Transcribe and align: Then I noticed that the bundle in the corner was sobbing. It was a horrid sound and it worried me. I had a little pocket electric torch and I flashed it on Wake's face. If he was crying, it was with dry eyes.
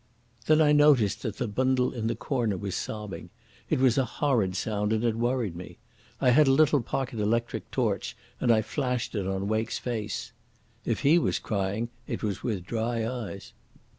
Then 0.47 0.61
I 0.61 0.71
noticed 0.71 1.21
that 1.21 1.37
the 1.37 1.47
bundle 1.47 1.91
in 1.93 2.07
the 2.07 2.15
corner 2.15 2.57
was 2.57 2.73
sobbing. 2.73 3.29
It 3.69 3.77
was 3.77 3.99
a 3.99 4.05
horrid 4.17 4.55
sound 4.55 4.93
and 4.93 5.03
it 5.03 5.15
worried 5.15 5.55
me. 5.55 5.77
I 6.19 6.31
had 6.31 6.47
a 6.47 6.51
little 6.51 6.81
pocket 6.81 7.19
electric 7.19 7.69
torch 7.69 8.17
and 8.39 8.51
I 8.51 8.63
flashed 8.63 9.13
it 9.13 9.27
on 9.27 9.47
Wake's 9.47 9.77
face. 9.77 10.31
If 10.85 11.01
he 11.01 11.19
was 11.19 11.37
crying, 11.37 11.89
it 12.07 12.23
was 12.23 12.41
with 12.41 12.65
dry 12.65 13.07
eyes. 13.07 13.53